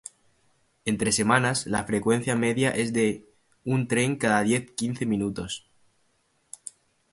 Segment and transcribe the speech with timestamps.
[0.83, 3.29] Entre semanas la frecuencia media es de
[3.63, 5.69] un tren cada diez-quince minutos.